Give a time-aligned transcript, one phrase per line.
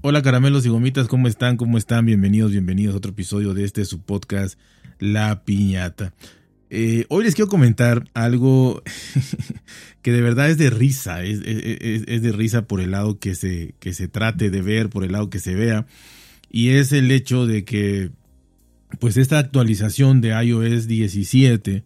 [0.00, 1.56] Hola caramelos y gomitas, ¿cómo están?
[1.56, 2.06] ¿Cómo están?
[2.06, 4.56] Bienvenidos, bienvenidos a otro episodio de este su podcast
[5.00, 6.14] La Piñata.
[6.70, 8.80] Eh, hoy les quiero comentar algo
[10.02, 13.92] que de verdad es de risa, es, de risa por el lado que se, que
[13.92, 15.84] se trate de ver, por el lado que se vea,
[16.48, 18.12] y es el hecho de que
[19.00, 21.82] pues esta actualización de iOS 17,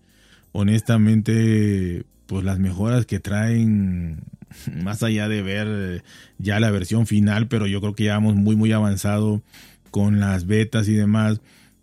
[0.53, 4.19] honestamente, pues las mejoras que traen
[4.83, 6.03] más allá de ver eh,
[6.39, 9.43] ya la versión final, pero yo creo que ya vamos muy muy avanzado
[9.91, 11.41] con las betas y demás,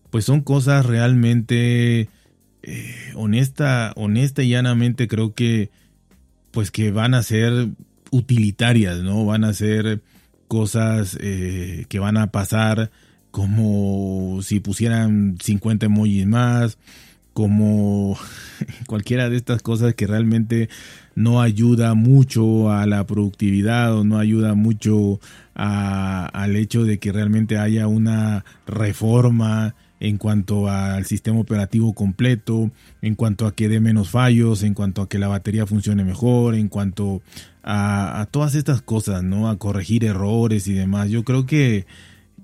[0.10, 2.10] pues son cosas realmente
[2.64, 5.70] eh, honesta, honesta y llanamente creo que
[6.52, 7.70] pues que van a ser
[8.12, 9.26] utilitarias, ¿no?
[9.26, 10.02] Van a ser
[10.48, 12.92] cosas eh, que van a pasar
[13.32, 16.78] como si pusieran 50 emojis más,
[17.40, 18.18] como
[18.86, 20.68] cualquiera de estas cosas que realmente
[21.16, 25.22] no ayuda mucho a la productividad o no ayuda mucho
[25.54, 33.16] al hecho de que realmente haya una reforma en cuanto al sistema operativo completo, en
[33.16, 36.68] cuanto a que dé menos fallos, en cuanto a que la batería funcione mejor, en
[36.68, 37.22] cuanto
[37.64, 39.48] a, todas estas cosas, ¿no?
[39.50, 41.10] A corregir errores y demás.
[41.10, 41.86] Yo creo que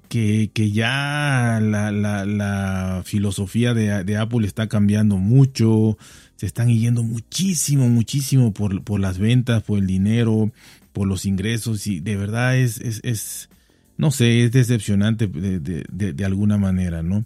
[0.07, 5.97] que, ya la, filosofía de, Apple está cambiando mucho,
[6.35, 10.51] se están yendo muchísimo, muchísimo por, por, las ventas, por el dinero,
[10.93, 13.49] por los ingresos y de verdad es, es,
[13.97, 17.25] no sé, es decepcionante de, alguna manera, ¿no?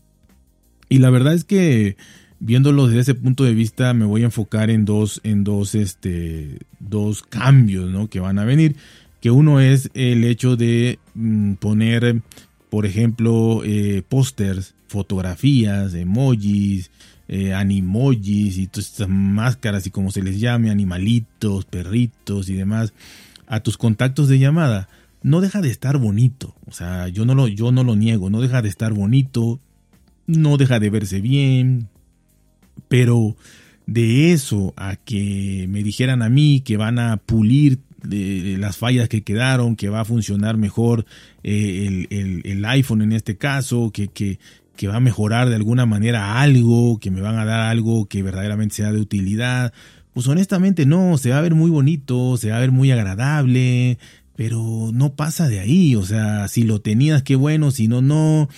[0.90, 1.96] Y la verdad es que
[2.40, 6.58] viéndolo desde ese punto de vista me voy a enfocar en dos, en dos, este,
[6.80, 8.10] dos cambios, ¿no?
[8.10, 8.76] Que van a venir
[9.22, 12.22] que uno es el hecho de mm, poner
[12.70, 16.92] por ejemplo, eh, pósters, fotografías, emojis,
[17.28, 22.94] eh, animojis y todas estas máscaras y como se les llame, animalitos, perritos y demás,
[23.48, 24.90] a tus contactos de llamada.
[25.22, 28.40] No deja de estar bonito, o sea, yo no lo, yo no lo niego, no
[28.40, 29.60] deja de estar bonito,
[30.28, 31.90] no deja de verse bien,
[32.88, 33.36] pero
[33.86, 39.10] de eso a que me dijeran a mí que van a pulir de las fallas
[39.10, 41.06] que quedaron, que va a funcionar mejor
[41.44, 44.40] eh, el, iPhone en este caso, que, que,
[44.76, 48.24] que, va a mejorar de alguna manera algo, que me van a dar algo que
[48.24, 49.74] verdaderamente sea de utilidad.
[50.14, 53.98] Pues honestamente no, se va a ver muy bonito, se va a ver muy agradable,
[54.36, 58.50] pero no pasa de ahí, o sea, si lo tenías, qué bueno, si no, no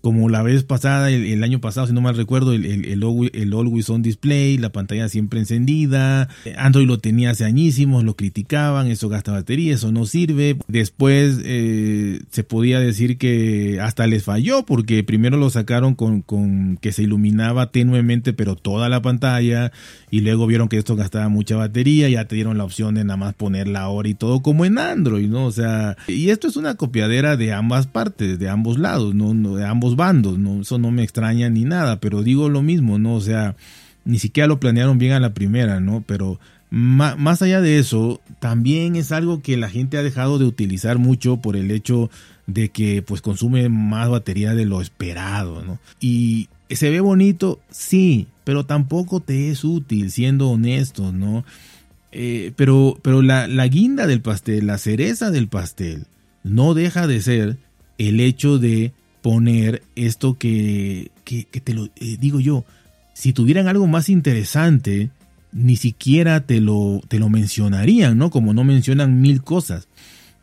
[0.00, 3.90] como la vez pasada, el, año pasado, si no mal recuerdo, el, el, el, Always
[3.90, 6.28] On Display, la pantalla siempre encendida.
[6.56, 10.58] Android lo tenía hace añísimos, lo criticaban, eso gasta batería, eso no sirve.
[10.68, 16.76] Después eh, se podía decir que hasta les falló, porque primero lo sacaron con, con
[16.76, 19.72] que se iluminaba tenuemente, pero toda la pantalla,
[20.10, 23.16] y luego vieron que esto gastaba mucha batería, ya te dieron la opción de nada
[23.16, 25.46] más poner la hora y todo como en Android, ¿no?
[25.46, 29.34] O sea, y esto es una copiadera de ambas partes, de ambos lados, ¿no?
[29.56, 30.62] De ambos bandos, ¿no?
[30.62, 33.14] Eso no me extraña ni nada, pero digo lo mismo, ¿no?
[33.14, 33.54] O sea,
[34.04, 36.02] ni siquiera lo planearon bien a la primera, ¿no?
[36.06, 40.98] Pero más allá de eso, también es algo que la gente ha dejado de utilizar
[40.98, 42.10] mucho por el hecho
[42.46, 45.78] de que pues consume más batería de lo esperado, ¿no?
[46.00, 51.44] Y se ve bonito, sí, pero tampoco te es útil, siendo honesto, ¿no?
[52.12, 56.06] Eh, pero pero la, la guinda del pastel, la cereza del pastel,
[56.42, 57.58] no deja de ser
[57.98, 58.92] el hecho de
[59.26, 62.64] poner esto que, que, te lo eh, digo yo.
[63.12, 65.10] Si tuvieran algo más interesante,
[65.50, 68.30] ni siquiera te lo, te lo mencionarían, ¿no?
[68.30, 69.88] Como no mencionan mil cosas.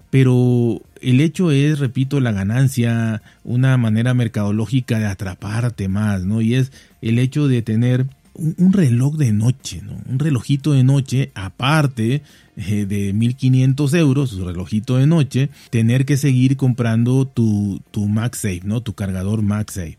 [0.10, 6.42] Pero el hecho es, repito, la ganancia, una manera mercadológica de atraparte más, ¿no?
[6.42, 8.06] Y es el hecho de tener
[8.36, 10.02] un, reloj de noche, ¿no?
[10.10, 12.22] Un relojito de noche, aparte
[12.58, 18.62] eh, de 1500 euros, su relojito de noche, tener que seguir comprando tu, tu MagSafe,
[18.64, 18.82] ¿no?
[18.82, 19.98] Tu cargador MagSafe.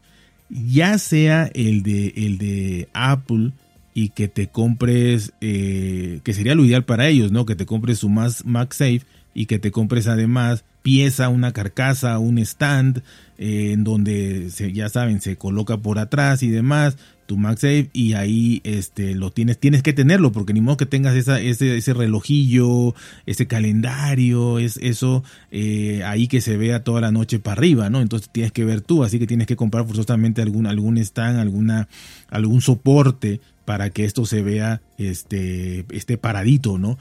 [0.50, 3.52] Ya sea el de, el de Apple
[3.94, 7.46] y que te compres, eh, que sería lo ideal para ellos, ¿no?
[7.46, 9.02] Que te compres su MagSafe
[9.34, 13.02] y que te compres además pieza, una carcasa, un stand,
[13.38, 18.14] eh, en donde se, ya saben, se coloca por atrás y demás, tu MagSafe y
[18.14, 21.94] ahí este lo tienes, tienes que tenerlo, porque ni modo que tengas esa, ese, ese
[21.94, 22.94] relojillo,
[23.26, 28.00] ese calendario, es eso eh, ahí que se vea toda la noche para arriba, ¿no?
[28.00, 31.88] Entonces tienes que ver tú, así que tienes que comprar forzosamente algún, algún stand, alguna,
[32.28, 36.98] algún soporte para que esto se vea este, esté paradito, ¿no?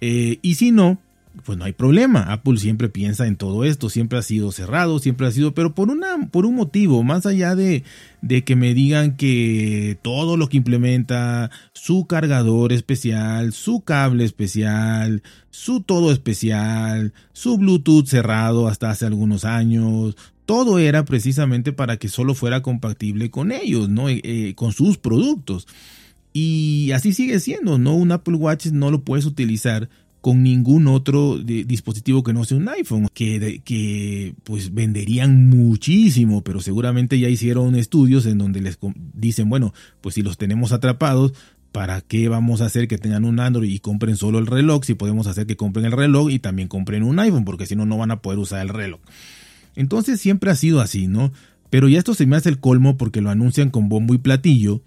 [0.00, 0.98] Eh, y si no,
[1.44, 2.32] pues no hay problema.
[2.32, 5.90] Apple siempre piensa en todo esto, siempre ha sido cerrado, siempre ha sido, pero por
[5.90, 7.84] una, por un motivo, más allá de,
[8.20, 15.22] de que me digan que todo lo que implementa, su cargador especial, su cable especial,
[15.50, 22.08] su todo especial, su Bluetooth cerrado hasta hace algunos años, todo era precisamente para que
[22.08, 24.08] solo fuera compatible con ellos, ¿no?
[24.08, 25.66] Eh, eh, con sus productos.
[26.34, 27.94] Y así sigue siendo, ¿no?
[27.94, 29.88] Un Apple Watch no lo puedes utilizar
[30.22, 36.60] con ningún otro dispositivo que no sea un iPhone, que, que pues venderían muchísimo, pero
[36.60, 38.78] seguramente ya hicieron estudios en donde les
[39.14, 41.34] dicen, bueno, pues si los tenemos atrapados,
[41.72, 44.94] ¿para qué vamos a hacer que tengan un Android y compren solo el reloj si
[44.94, 47.44] podemos hacer que compren el reloj y también compren un iPhone?
[47.44, 49.00] Porque si no, no van a poder usar el reloj.
[49.74, 51.32] Entonces siempre ha sido así, ¿no?
[51.68, 54.82] Pero ya esto se me hace el colmo porque lo anuncian con bombo y platillo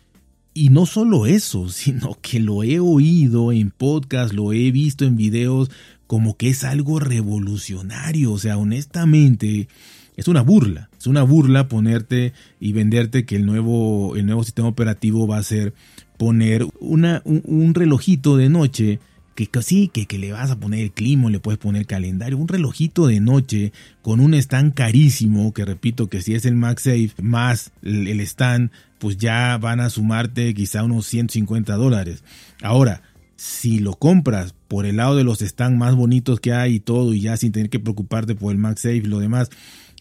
[0.56, 5.18] y no solo eso, sino que lo he oído en podcast, lo he visto en
[5.18, 5.70] videos
[6.08, 8.32] como que es algo revolucionario.
[8.32, 9.68] O sea, honestamente,
[10.16, 10.90] es una burla.
[10.98, 15.44] Es una burla ponerte y venderte que el nuevo, el nuevo sistema operativo va a
[15.44, 15.74] ser
[16.18, 19.00] poner una, un relojito de noche
[19.36, 22.48] que sí, que, que, le vas a poner el clima, le puedes poner calendario, un
[22.48, 27.74] relojito de noche con un stand carísimo, que repito que si es el MagSafe más
[27.84, 32.24] el, stand, pues ya van a sumarte quizá unos 150 dólares.
[32.64, 33.02] Ahora,
[33.36, 37.14] si lo compras por el lado de los stands más bonitos que hay y todo,
[37.14, 39.50] y ya sin tener que preocuparte por el MagSafe y lo demás,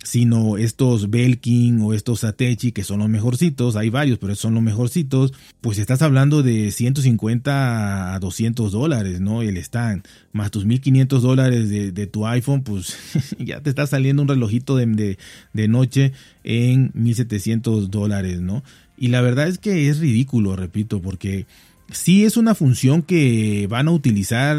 [0.05, 4.63] sino estos Belkin o estos Satechi que son los mejorcitos, hay varios, pero son los
[4.63, 9.43] mejorcitos, pues estás hablando de 150 a 200 dólares, ¿no?
[9.43, 12.97] El stand, más tus 1500 dólares de, tu iPhone, pues
[13.39, 15.17] ya te está saliendo un relojito de,
[15.53, 16.13] de, noche
[16.45, 18.63] en 1700 dólares, ¿no?
[18.99, 21.47] Y la verdad es que es ridículo, repito, porque
[21.91, 24.59] sí es una función que van a utilizar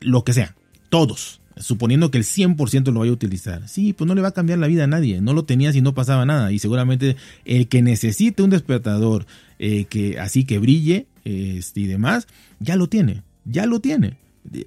[0.00, 0.54] lo que sea,
[0.90, 3.68] todos, suponiendo que el 100% lo vaya a utilizar.
[3.68, 5.20] Sí, pues no le va a cambiar la vida a nadie.
[5.20, 6.52] No lo tenías y no pasaba nada.
[6.52, 9.26] Y seguramente el que necesite un despertador
[9.58, 12.26] eh, que así que brille y demás,
[12.58, 13.22] ya lo tiene.
[13.44, 14.16] Ya lo tiene.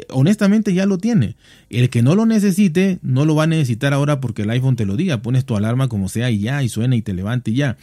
[0.09, 1.35] Honestamente ya lo tiene.
[1.69, 4.85] El que no lo necesite, no lo va a necesitar ahora porque el iPhone te
[4.85, 5.21] lo diga.
[5.21, 7.77] Pones tu alarma como sea y ya, y suena y te levanta y ya.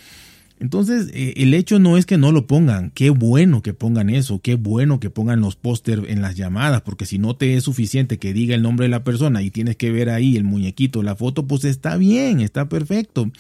[0.61, 4.41] Entonces, eh, el hecho no es que no lo pongan, qué bueno que pongan eso,
[4.41, 8.19] qué bueno que pongan los póster en las llamadas, porque si no te es suficiente
[8.19, 11.15] que diga el nombre de la persona y tienes que ver ahí el muñequito, la
[11.15, 13.31] foto, pues está bien, está perfecto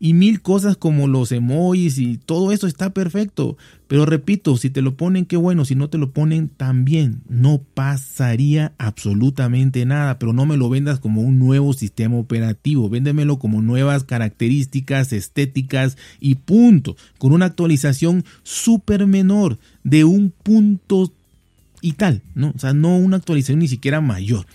[0.00, 3.56] y mil cosas como los emojis y todo eso está perfecto.
[3.88, 7.60] Pero repito, si te lo ponen, qué bueno, si no te lo ponen, también no
[7.74, 10.18] pasaría absolutamente nada.
[10.18, 15.96] Pero no me lo vendas como un nuevo sistema operativo, véndemelo como nuevas características estéticas
[16.20, 21.12] y punto, con una actualización súper menor de un punto
[21.80, 22.52] y tal, ¿no?
[22.54, 24.46] O sea, no una actualización ni siquiera mayor.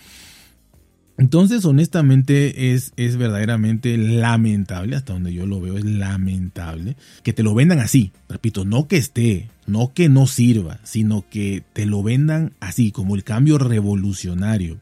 [1.18, 7.44] Entonces, honestamente, es, es verdaderamente lamentable, hasta donde yo lo veo, es lamentable que te
[7.44, 8.12] lo vendan así.
[8.30, 13.16] Repito, no que esté, no que no sirva, sino que te lo vendan así, como
[13.16, 14.80] el cambio revolucionario.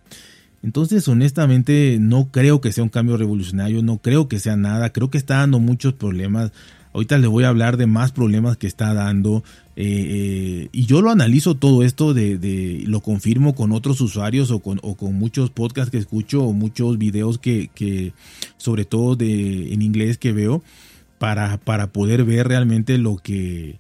[0.64, 5.10] Entonces, honestamente, no creo que sea un cambio revolucionario, no creo que sea nada, creo
[5.10, 6.52] que está dando muchos problemas
[6.94, 9.44] Ahorita les voy a hablar de más problemas que está dando.
[9.84, 14.60] Eh, eh, y yo lo analizo todo esto, de, lo confirmo con otros usuarios o
[14.60, 14.80] con,
[15.16, 18.14] muchos podcasts que escucho o muchos videos que,
[18.58, 20.62] sobre todo de, en inglés que veo,
[21.18, 21.58] para,
[21.92, 23.80] poder ver realmente lo que...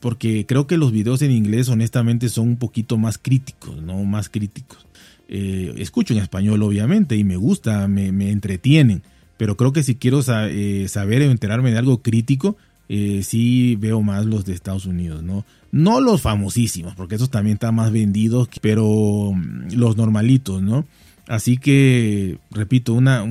[0.00, 4.02] Porque creo que los videos en inglés honestamente son un poquito más críticos, ¿no?
[4.04, 4.86] Más críticos.
[5.28, 9.02] Eh, escucho en español obviamente y me gusta, me, entretienen
[9.36, 12.56] pero creo que si quiero saber o enterarme de algo crítico,
[12.94, 15.46] eh, sí veo más los de Estados Unidos, ¿no?
[15.70, 20.84] No los famosísimos, porque esos también están más vendidos, pero mm, los normalitos, ¿no?
[21.26, 23.24] Así que, repito, una,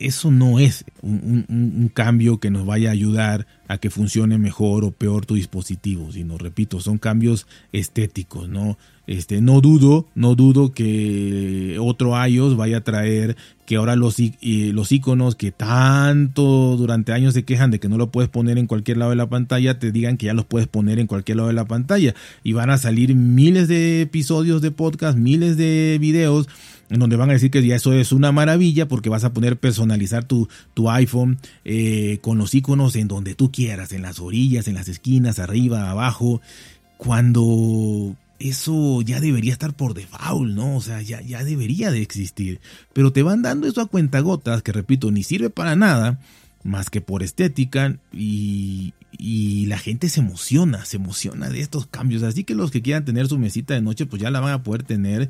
[0.00, 4.92] eso no es un, cambio que nos vaya a ayudar a que funcione mejor o
[4.92, 8.78] peor tu dispositivo, sino, repito, son cambios estéticos, ¿no?
[9.06, 14.92] Este, no dudo, no dudo que otro iOS vaya a traer que ahora los, los
[14.92, 18.96] iconos que tanto durante años se quejan de que no lo puedes poner en cualquier
[18.96, 21.54] lado de la pantalla, te digan que ya los puedes poner en cualquier lado de
[21.54, 22.14] la pantalla.
[22.42, 26.48] Y van a salir miles de episodios de podcast, miles de videos
[26.88, 29.58] en donde van a decir que ya eso es una maravilla porque vas a poder
[29.58, 34.68] personalizar tu, tu iPhone eh, con los iconos en donde tú quieras, en las orillas,
[34.68, 36.40] en las esquinas, arriba, abajo,
[36.98, 40.76] cuando eso ya debería estar por default, ¿no?
[40.76, 42.60] O sea, ya, debería de existir.
[42.92, 46.18] Pero te van dando eso a cuentagotas, que repito, ni sirve para nada,
[46.62, 52.22] más que por estética, y, y la gente se emociona, se emociona de estos cambios.
[52.22, 54.62] Así que los que quieran tener su mesita de noche, pues ya la van a
[54.62, 55.28] poder tener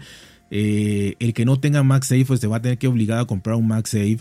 [0.48, 3.56] Eh, el que no tenga MagSafe pues se va a tener que obligar a comprar
[3.56, 4.20] un MagSafe.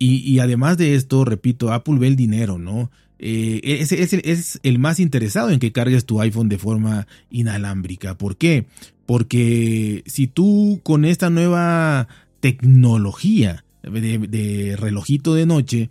[0.00, 2.90] Y, y además de esto, repito, Apple ve el dinero, ¿no?
[3.18, 8.16] Eh, es, es, el más interesado en que cargues tu iPhone de forma inalámbrica.
[8.16, 8.66] ¿Por qué?
[9.06, 12.08] Porque si tú con esta nueva
[12.40, 15.90] tecnología de relojito de noche,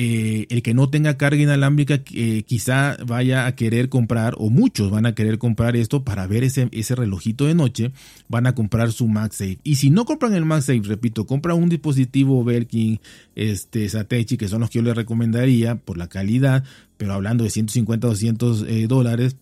[0.00, 4.92] eh, el que no tenga carga inalámbrica eh, quizá vaya a querer comprar, o muchos
[4.92, 7.90] van a querer comprar esto para ver ese, ese relojito de noche,
[8.28, 9.58] van a comprar su MagSafe.
[9.64, 13.00] Y si no compran el MagSafe, repito, compran un dispositivo Belkin,
[13.34, 16.62] este, Satechi, que son los que yo les recomendaría por la calidad,
[16.96, 19.36] pero hablando de 150, 200 eh, dólares,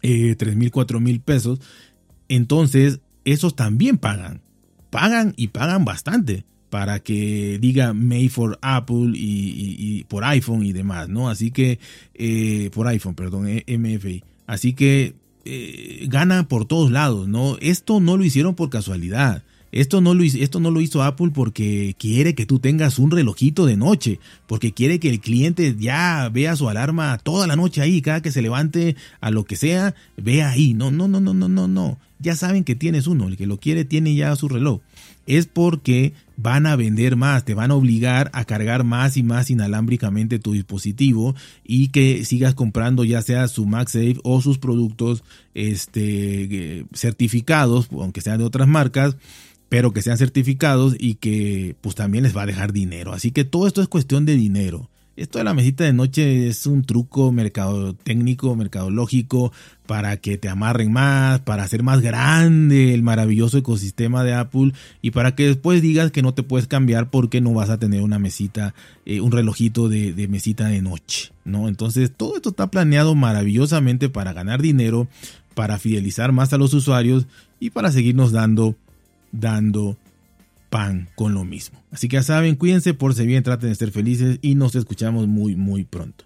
[0.00, 1.60] eh, 3 mil, 4 mil pesos,
[2.30, 4.40] entonces esos también pagan,
[4.88, 11.08] pagan y pagan bastante para que diga Made for Apple y, por iPhone y demás,
[11.08, 11.28] ¿no?
[11.28, 11.78] Así que,
[12.14, 14.22] eh, por iPhone, perdón, eh, MFI.
[14.46, 17.56] Así que eh, gana por todos lados, ¿no?
[17.60, 19.42] Esto no lo hicieron por casualidad.
[19.70, 23.66] Esto no, lo, esto no lo hizo Apple porque quiere que tú tengas un relojito
[23.66, 28.00] de noche, porque quiere que el cliente ya vea su alarma toda la noche ahí,
[28.00, 30.72] cada que se levante a lo que sea, vea ahí.
[30.72, 31.98] No, no, no, no, no, no, no.
[32.18, 34.80] Ya saben que tienes uno, el que lo quiere tiene ya su reloj.
[35.26, 39.50] Es porque van a vender más, te van a obligar a cargar más y más
[39.50, 46.78] inalámbricamente tu dispositivo y que sigas comprando ya sea su MagSafe o sus productos este,
[46.78, 49.16] eh, certificados, aunque sean de otras marcas,
[49.68, 53.12] pero que sean certificados y que pues también les va a dejar dinero.
[53.12, 54.88] Así que todo esto es cuestión de dinero.
[55.18, 59.50] Esto de la mesita de noche es un truco mercado técnico, mercadológico,
[59.84, 65.10] para que te amarren más, para hacer más grande el maravilloso ecosistema de Apple y
[65.10, 68.20] para que después digas que no te puedes cambiar porque no vas a tener una
[68.20, 68.74] mesita,
[69.06, 71.66] eh, un relojito de, de, mesita de noche, ¿no?
[71.66, 75.08] Entonces todo esto está planeado maravillosamente para ganar dinero,
[75.54, 77.26] para fidelizar más a los usuarios
[77.58, 78.76] y para seguirnos dando,
[79.32, 79.96] dando
[80.70, 81.82] pan con lo mismo.
[81.90, 85.26] Así que ya saben, cuídense, por si bien, traten de ser felices y nos escuchamos
[85.26, 86.24] muy, muy pronto.